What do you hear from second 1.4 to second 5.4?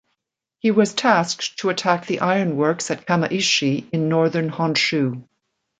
to attack the ironworks at Kamaishi in northern Honshu.